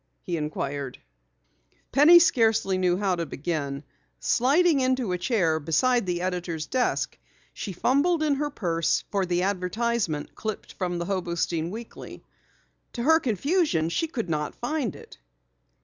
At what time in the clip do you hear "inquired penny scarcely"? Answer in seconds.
0.35-2.79